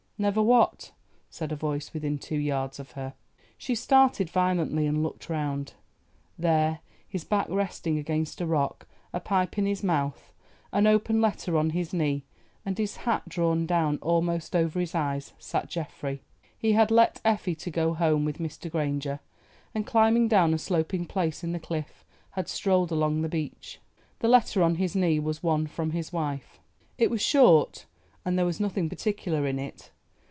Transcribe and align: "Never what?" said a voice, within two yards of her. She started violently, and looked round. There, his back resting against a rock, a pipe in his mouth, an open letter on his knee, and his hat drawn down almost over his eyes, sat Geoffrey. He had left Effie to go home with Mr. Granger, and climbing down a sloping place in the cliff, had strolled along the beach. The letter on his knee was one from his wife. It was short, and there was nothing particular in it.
"Never 0.21 0.43
what?" 0.43 0.91
said 1.31 1.51
a 1.51 1.55
voice, 1.55 1.95
within 1.95 2.19
two 2.19 2.37
yards 2.37 2.79
of 2.79 2.91
her. 2.91 3.15
She 3.57 3.73
started 3.73 4.29
violently, 4.29 4.85
and 4.85 5.01
looked 5.01 5.29
round. 5.31 5.73
There, 6.37 6.81
his 7.09 7.23
back 7.23 7.47
resting 7.49 7.97
against 7.97 8.39
a 8.39 8.45
rock, 8.45 8.87
a 9.13 9.19
pipe 9.19 9.57
in 9.57 9.65
his 9.65 9.83
mouth, 9.83 10.31
an 10.71 10.85
open 10.85 11.21
letter 11.21 11.57
on 11.57 11.71
his 11.71 11.91
knee, 11.91 12.23
and 12.63 12.77
his 12.77 12.97
hat 12.97 13.29
drawn 13.29 13.65
down 13.65 13.97
almost 14.03 14.55
over 14.55 14.79
his 14.79 14.93
eyes, 14.93 15.33
sat 15.39 15.69
Geoffrey. 15.71 16.21
He 16.55 16.73
had 16.73 16.91
left 16.91 17.19
Effie 17.25 17.55
to 17.55 17.71
go 17.71 17.95
home 17.95 18.23
with 18.23 18.37
Mr. 18.37 18.69
Granger, 18.69 19.21
and 19.73 19.87
climbing 19.87 20.27
down 20.27 20.53
a 20.53 20.59
sloping 20.59 21.07
place 21.07 21.43
in 21.43 21.51
the 21.51 21.59
cliff, 21.59 22.05
had 22.33 22.47
strolled 22.47 22.91
along 22.91 23.23
the 23.23 23.27
beach. 23.27 23.79
The 24.19 24.27
letter 24.27 24.61
on 24.61 24.75
his 24.75 24.95
knee 24.95 25.17
was 25.17 25.41
one 25.41 25.65
from 25.65 25.89
his 25.93 26.13
wife. 26.13 26.59
It 26.99 27.09
was 27.09 27.23
short, 27.23 27.87
and 28.23 28.37
there 28.37 28.45
was 28.45 28.59
nothing 28.59 28.87
particular 28.87 29.47
in 29.47 29.57
it. 29.57 29.89